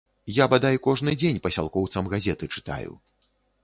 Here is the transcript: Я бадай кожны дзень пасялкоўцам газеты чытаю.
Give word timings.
Я 0.37 0.47
бадай 0.53 0.79
кожны 0.87 1.15
дзень 1.25 1.39
пасялкоўцам 1.45 2.11
газеты 2.17 2.53
чытаю. 2.59 2.91